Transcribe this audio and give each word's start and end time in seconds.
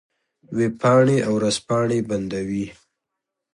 وېبپاڼې 0.57 1.17
او 1.27 1.33
ورځپاڼې 1.39 1.99
بندوي. 2.09 2.65